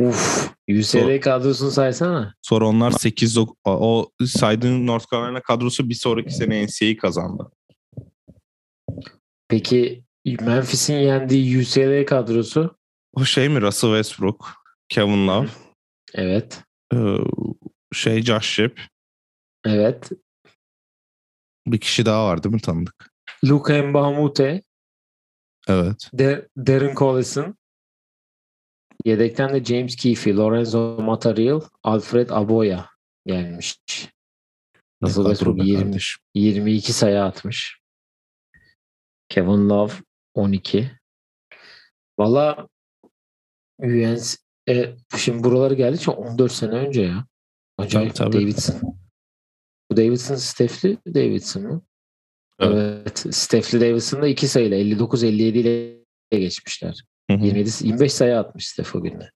[0.01, 2.35] Uf, UCLA kadrosunu saysana.
[2.43, 7.51] Sonra onlar 8 o, o saydığın North Carolina kadrosu bir sonraki sene NCAA'yi kazandı.
[9.49, 10.05] Peki
[10.41, 12.77] Memphis'in yendiği UCLA kadrosu?
[13.15, 14.47] O şey mi Russell Westbrook,
[14.89, 15.49] Kevin Love,
[16.15, 16.63] Evet.
[16.95, 17.17] ee,
[17.93, 18.81] şey Josh Shipp,
[19.65, 20.11] Evet.
[21.67, 23.11] bir kişi daha var değil mi tanıdık?
[23.45, 24.63] Luka Mbamute,
[25.69, 26.11] Evet.
[26.15, 27.55] De- Darren Collison,
[29.05, 32.91] yedekten de James Keefe, Lorenzo Matariel, Alfred Aboya
[33.27, 33.79] gelmiş.
[35.05, 36.23] Kadro Westbrook be 20, kardeşim.
[36.35, 37.81] 22 sayı atmış.
[39.29, 39.93] Kevin Love
[40.35, 40.91] 12.
[42.19, 42.69] Valla
[43.79, 44.37] UNC
[44.69, 47.27] e, şimdi buraları geldi için 14 sene önce ya.
[47.79, 48.43] Acayip Tabii, tabii.
[48.43, 48.81] Davidson.
[49.91, 51.83] Bu Davidson Steph'li Davidson mı?
[52.61, 52.77] Evet.
[52.77, 53.35] Evet.
[53.35, 57.05] Steph'li Davidson'da 2 sayıyla 59-57 ile geçmişler.
[57.31, 57.45] Hı hı.
[57.45, 59.31] 27 25 sayı atmış Steph o günde.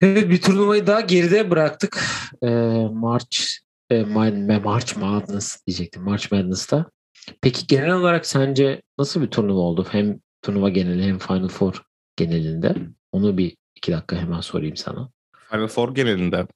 [0.00, 2.04] Evet bir turnuvayı daha geride bıraktık.
[2.42, 2.48] Ee,
[2.92, 3.38] March
[3.90, 6.02] e, Ma- March Madness diyecektim.
[6.02, 6.90] March Madness'ta.
[7.42, 9.86] Peki genel olarak sence nasıl bir turnuva oldu?
[9.90, 11.82] Hem turnuva geneli hem Final Four
[12.16, 12.74] genelinde.
[13.12, 15.10] Onu bir iki dakika hemen sorayım sana.
[15.50, 16.46] Final Four genelinde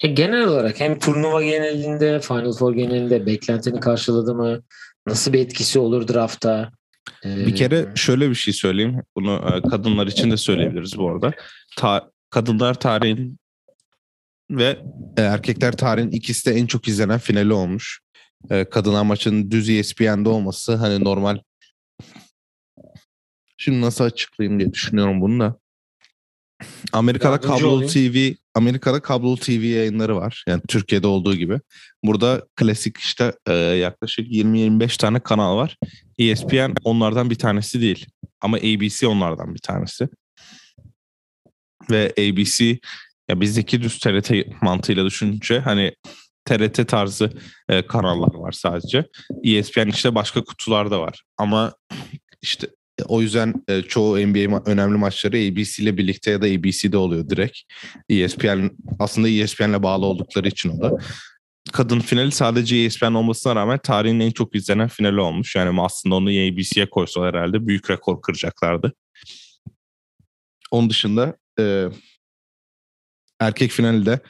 [0.00, 4.62] E, genel olarak hem turnuva genelinde, Final Four genelinde beklentini karşıladı mı?
[5.06, 6.72] Nasıl bir etkisi olur draftta?
[7.24, 9.02] Bir kere şöyle bir şey söyleyeyim.
[9.16, 11.32] Bunu e, kadınlar için de söyleyebiliriz bu arada.
[11.76, 13.38] Ta- kadınlar tarihin
[14.50, 14.78] ve
[15.16, 18.00] e, erkekler tarihin ikisi de en çok izlenen finali olmuş.
[18.50, 21.38] E, kadınlar maçının düz ESPN'de olması hani normal.
[23.56, 25.58] Şimdi nasıl açıklayayım diye düşünüyorum bunu da.
[26.92, 27.92] Amerika'da Yardımcı kablo olayım.
[27.92, 30.44] TV, Amerika'da kablo TV yayınları var.
[30.48, 31.60] Yani Türkiye'de olduğu gibi.
[32.04, 35.76] Burada klasik işte e, yaklaşık 20-25 tane kanal var.
[36.18, 38.06] ESPN onlardan bir tanesi değil.
[38.40, 40.08] Ama ABC onlardan bir tanesi.
[41.90, 42.78] Ve ABC
[43.28, 44.30] ya bizdeki düz TRT
[44.62, 45.92] mantığıyla düşününce hani
[46.44, 47.32] TRT tarzı
[47.68, 49.04] e, kanallar var sadece.
[49.44, 51.22] ESPN işte başka kutular da var.
[51.38, 51.72] Ama
[52.42, 52.66] işte
[53.04, 57.28] o yüzden e, çoğu NBA ma- önemli maçları ABC ile birlikte ya da ABC'de oluyor
[57.28, 57.58] direkt.
[58.08, 60.98] ESPN aslında ESPN'le bağlı oldukları için o da.
[61.72, 65.56] Kadın finali sadece ESPN olmasına rağmen tarihin en çok izlenen finali olmuş.
[65.56, 68.92] Yani aslında onu ABC'ye koysalar herhalde büyük rekor kıracaklardı.
[70.70, 71.86] Onun dışında e,
[73.40, 74.20] erkek finali de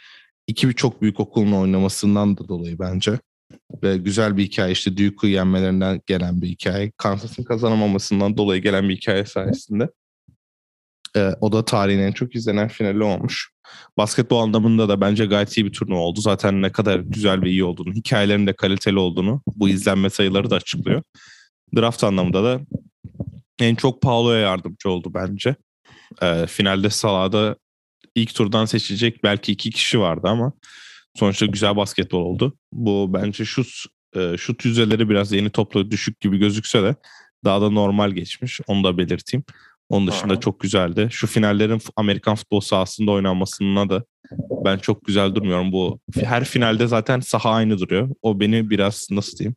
[0.46, 3.18] iki çok büyük okulun oynamasından da dolayı bence.
[3.82, 6.92] Ve güzel bir hikaye işte Duke'u yenmelerinden gelen bir hikaye.
[6.96, 9.88] Kansas'ın kazanamamasından dolayı gelen bir hikaye sayesinde.
[11.16, 13.50] Ee, o da tarihin en çok izlenen finali olmuş.
[13.96, 16.20] Basketbol anlamında da bence gayet iyi bir turnuva oldu.
[16.20, 20.56] Zaten ne kadar güzel ve iyi olduğunu, hikayelerin de kaliteli olduğunu bu izlenme sayıları da
[20.56, 21.02] açıklıyor.
[21.76, 22.60] Draft anlamında da
[23.58, 25.56] en çok Paolo'ya yardımcı oldu bence.
[26.22, 27.56] Ee, finalde Salah'da
[28.14, 30.52] ilk turdan seçilecek belki iki kişi vardı ama
[31.16, 32.56] sonuçta güzel basketbol oldu.
[32.72, 33.68] Bu bence şut
[34.16, 36.96] e, şut yüzdeleri biraz yeni topla düşük gibi gözükse de
[37.44, 38.60] daha da normal geçmiş.
[38.66, 39.44] Onu da belirteyim.
[39.88, 40.40] Onun dışında Hı.
[40.40, 41.08] çok güzeldi.
[41.10, 44.04] Şu finallerin Amerikan futbol sahasında oynanmasına da
[44.64, 45.72] ben çok güzel durmuyorum.
[45.72, 48.10] Bu her finalde zaten saha aynı duruyor.
[48.22, 49.56] O beni biraz nasıl diyeyim?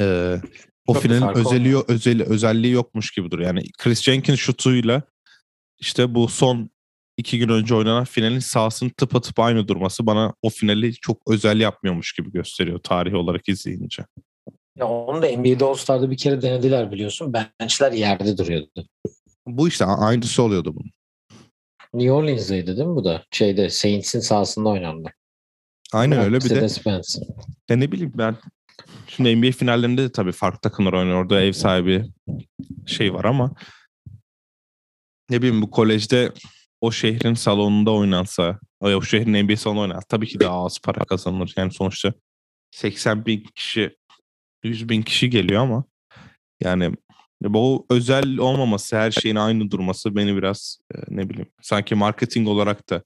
[0.00, 0.40] Ee,
[0.86, 3.46] o Çok finalin özelliği, özel, özelliği yokmuş gibi duruyor.
[3.46, 5.02] Yani Chris Jenkins şutuyla
[5.78, 6.70] işte bu son
[7.16, 12.12] iki gün önce oynanan finalin sahasının tıpatıp aynı durması bana o finali çok özel yapmıyormuş
[12.12, 14.04] gibi gösteriyor tarih olarak izleyince.
[14.76, 17.32] Ya onu da NBA'de All-Star'da bir kere denediler biliyorsun.
[17.60, 18.86] Benchler yerde duruyordu.
[19.46, 20.90] Bu işte aynısı oluyordu bunun.
[21.94, 23.22] New Orleans'daydı değil mi bu da?
[23.30, 25.08] Şeyde Saints'in sahasında oynandı.
[25.92, 27.20] Aynen öyle bir de Mercedes-Benz.
[27.70, 28.36] ya ne bileyim ben
[29.06, 31.22] şimdi NBA finallerinde de tabii farklı takımlar oynuyor.
[31.22, 32.04] Orada ev sahibi
[32.86, 33.54] şey var ama
[35.30, 36.32] ne bileyim bu kolejde
[36.80, 41.04] o şehrin salonunda oynansa, o o şehrin NBA salonu oynansa tabii ki daha az para
[41.04, 41.54] kazanılır.
[41.56, 42.12] Yani sonuçta
[42.70, 43.96] 80 bin kişi,
[44.64, 45.84] 100 bin kişi geliyor ama
[46.62, 46.94] yani
[47.42, 52.90] bu özel olmaması, her şeyin aynı durması beni biraz e, ne bileyim sanki marketing olarak
[52.90, 53.02] da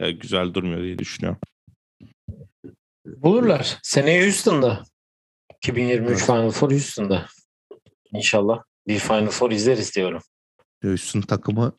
[0.00, 1.40] e, güzel durmuyor diye düşünüyorum.
[3.06, 3.78] Bulurlar.
[3.82, 4.84] Seneye Houston'da.
[5.56, 6.26] 2023 Evet.
[6.26, 7.26] Final Four Houston'da.
[8.12, 10.22] İnşallah bir Final Four izleriz diyorum.
[10.84, 11.72] Houston takımı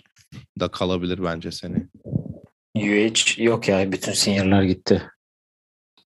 [0.60, 1.88] da kalabilir bence seni.
[2.76, 5.02] UH yok ya bütün seniorlar gitti.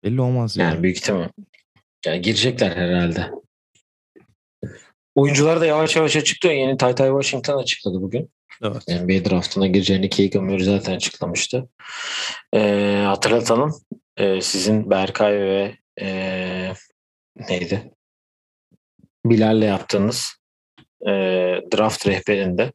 [0.04, 0.82] Belli olmaz Yani yani.
[0.82, 1.28] büyük ihtimal.
[2.06, 3.30] Yani girecekler herhalde.
[5.14, 6.54] Oyuncular da yavaş yavaş açıklıyor.
[6.54, 8.30] Yeni Tay Tay Washington açıkladı bugün.
[8.62, 8.88] Evet.
[8.88, 11.68] NBA draftına gireceğini Keegan Murray zaten açıklamıştı.
[12.54, 13.74] Ee, hatırlatalım.
[14.16, 16.72] Ee, sizin Berkay ve ee,
[17.36, 17.92] neydi?
[19.26, 20.36] Bilal'le yaptığınız
[21.06, 22.72] ee, draft rehberinde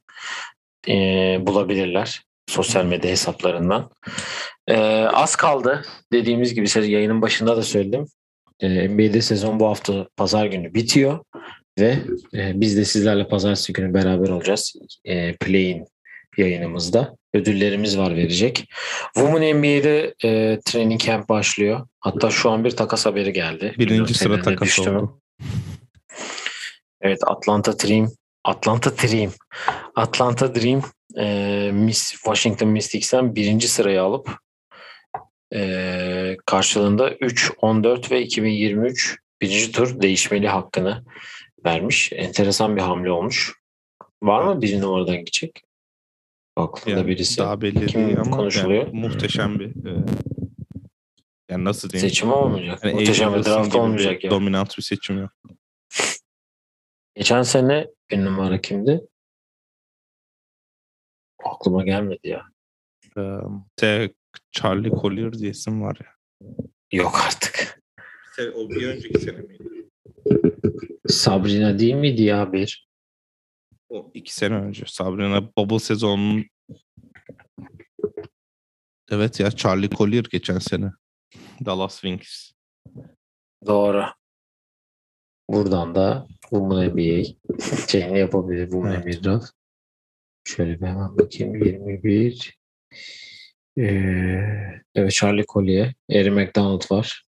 [0.88, 3.90] ee, bulabilirler sosyal medya hesaplarından.
[4.68, 4.78] Ee,
[5.14, 5.86] az kaldı.
[6.14, 8.06] Dediğimiz gibi yayının başında da söyledim.
[8.60, 11.20] Ee, NBA'de sezon bu hafta pazar günü bitiyor
[11.80, 11.98] ve
[12.34, 14.74] e, biz de sizlerle pazartesi günü beraber olacağız.
[15.06, 15.86] E, Play'in
[16.38, 17.16] yayınımızda.
[17.34, 18.70] Ödüllerimiz var verecek.
[19.14, 21.88] Women NBA'de e, training camp başlıyor.
[22.00, 23.74] Hatta şu an bir takas haberi geldi.
[23.78, 24.98] Birinci Bilmiyorum sıra senin de takas düştü mü?
[24.98, 25.22] oldu.
[27.02, 28.12] Evet Atlanta Dream
[28.44, 29.32] Atlanta Dream
[29.96, 30.82] Atlanta Dream
[31.18, 34.38] e, Miss Washington Mystics'ten birinci sırayı alıp
[35.54, 41.04] e, karşılığında 3, 14 ve 2023 birinci tur değişmeli hakkını
[41.66, 42.12] vermiş.
[42.14, 43.54] Enteresan bir hamle olmuş.
[44.24, 45.64] Var mı bir numaradan gidecek?
[46.56, 47.38] Aklında Yani birisi.
[47.38, 48.88] daha belli Kim değil ama konuşuluyor?
[48.88, 50.04] yani muhteşem bir e,
[51.50, 52.10] yani nasıl diyeyim?
[52.10, 52.80] Seçim olmayacak.
[52.84, 54.32] Yani Muhteşem bir draft olmayacak bir ya.
[54.32, 55.32] Dominant bir seçim yok.
[57.20, 59.02] Geçen sene bir numara kimdi?
[61.44, 62.46] Aklıma gelmedi ya.
[63.82, 64.10] Ee.
[64.52, 66.16] Charlie Collier diye isim var ya.
[66.92, 67.82] Yok artık.
[68.56, 69.90] O bir önceki sene miydi?
[71.08, 72.90] Sabrina değil miydi ya bir?
[73.90, 74.84] O iki sene önce.
[74.88, 76.46] Sabrina Bubble sezonunun
[79.12, 80.92] Evet ya Charlie Collier geçen sene.
[81.66, 82.52] Dallas Wings.
[83.66, 84.06] Doğru.
[85.50, 87.24] Buradan da Women NBA
[87.88, 89.06] şeyini yapabilir Women Evet.
[89.06, 89.52] NBA draft.
[90.44, 91.56] Şöyle bir hemen bakayım.
[91.66, 92.60] 21
[93.78, 93.84] ee,
[94.96, 97.26] evet Charlie Collier, Eric McDonald var.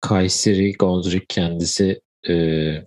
[0.00, 2.86] Kayseri Gondrik kendisi ee,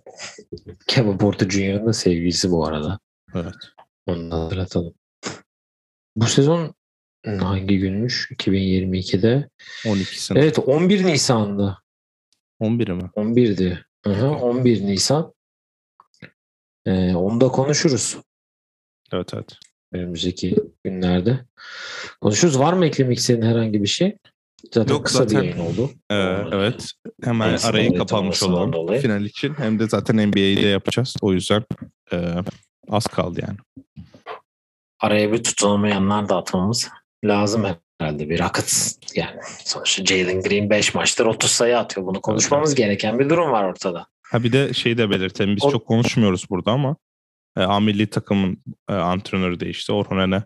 [0.86, 2.98] Kevin Porter Jr.'ın da sevgilisi bu arada.
[3.34, 3.54] Evet.
[4.06, 4.94] Onu da hatırlatalım.
[6.16, 6.74] Bu sezon
[7.26, 8.30] hangi günmüş?
[8.30, 9.48] 2022'de.
[9.84, 10.38] 12'sinde.
[10.38, 11.79] Evet 11 Nisan'da.
[12.60, 13.10] 11'i mi?
[13.16, 13.84] 11'di.
[14.04, 15.32] Hı hı, 11 Nisan.
[16.86, 18.16] Ee, onu da konuşuruz
[19.12, 19.58] Evet evet.
[19.92, 21.40] önümüzdeki günlerde.
[22.20, 22.58] Konuşuruz.
[22.58, 24.16] Var mı eklemek istediğin herhangi bir şey?
[24.74, 25.90] Zaten Yok, kısa zaten- bir yayın oldu.
[26.10, 26.14] Ee,
[26.52, 26.90] evet.
[27.22, 29.00] Hemen Neyse, arayı kapanmış olalım dolayı.
[29.00, 29.54] final için.
[29.54, 31.16] Hem de zaten NBA'de yapacağız.
[31.22, 31.64] O yüzden
[32.12, 32.34] e,
[32.88, 33.56] az kaldı yani.
[35.00, 36.88] Araya bir tutunamayanlar da atmamız
[37.24, 37.64] lazım
[38.00, 38.30] herhalde.
[38.30, 42.06] Bir Rockets yani sonuçta Jalen Green 5 maçtır 30 sayı atıyor.
[42.06, 44.06] Bunu konuşmamız gereken bir durum var ortada.
[44.22, 45.56] Ha bir de şey de belirtelim.
[45.56, 46.96] Biz O- çok konuşmuyoruz burada ama
[47.56, 49.92] e, A milli takımın e, antrenörü değişti.
[49.92, 50.42] Orhun Ene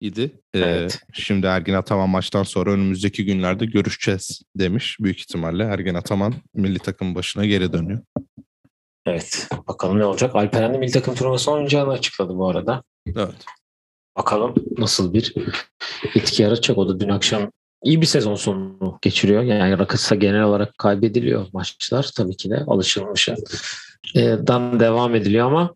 [0.00, 0.40] idi.
[0.54, 1.00] E, Evet.
[1.12, 4.96] Şimdi Ergin Ataman maçtan sonra önümüzdeki günlerde görüşeceğiz demiş.
[5.00, 8.00] Büyük ihtimalle Ergin Ataman milli takım başına geri dönüyor.
[9.06, 9.48] Evet.
[9.68, 10.36] Bakalım ne olacak.
[10.36, 12.82] Alperen de milli takım turnuvasına oynayacağını açıkladı bu arada.
[13.06, 13.34] Evet.
[14.18, 15.34] Bakalım nasıl bir
[16.14, 16.78] etki yaratacak.
[16.78, 17.50] O da dün akşam
[17.84, 19.42] iyi bir sezon sonu geçiriyor.
[19.42, 23.36] Yani Rakıs'a genel olarak kaybediliyor maçlar tabii ki de alışılmışa
[24.14, 25.74] e, dan devam ediliyor ama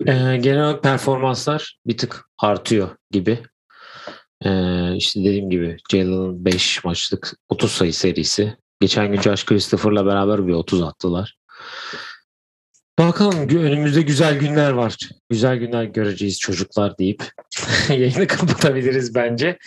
[0.00, 3.38] e, genel olarak performanslar bir tık artıyor gibi.
[4.44, 4.50] E,
[4.96, 8.56] işte dediğim gibi Jalen'ın 5 maçlık 30 sayı serisi.
[8.80, 11.36] Geçen gün Josh Christopher'la beraber bir 30 attılar.
[12.98, 14.96] Bakalım önümüzde güzel günler var.
[15.30, 17.24] Güzel günler göreceğiz çocuklar deyip
[17.88, 19.58] yayını kapatabiliriz bence.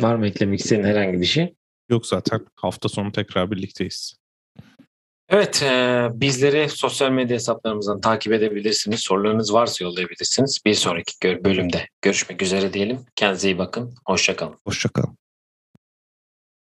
[0.00, 1.54] Var mı eklemek istediğin herhangi bir şey?
[1.90, 4.16] Yok zaten hafta sonu tekrar birlikteyiz.
[5.28, 9.00] Evet, e, bizleri sosyal medya hesaplarımızdan takip edebilirsiniz.
[9.00, 10.60] Sorularınız varsa yollayabilirsiniz.
[10.66, 13.00] Bir sonraki bölümde görüşmek üzere diyelim.
[13.16, 13.94] Kendinize iyi bakın.
[14.06, 14.54] Hoşçakalın.
[14.66, 15.16] Hoşçakalın.